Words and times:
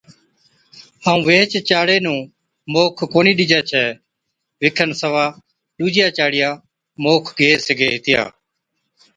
ائُون 1.07 1.19
ويھِچ 1.27 1.51
چاڙَي 1.69 1.97
نُون 2.05 2.19
موک 2.73 2.93
ڪونھِي 3.13 3.33
ڏِجَي 3.37 3.59
ڇَي، 3.69 3.85
وِکن 4.61 4.89
سِوا 4.99 5.25
ڏُوجِيا 5.77 6.07
چاڙِيا 6.17 6.49
موک 7.03 7.25
گيھ 7.37 7.59
سِگھي 7.65 7.87
ھِتيا 7.93 8.23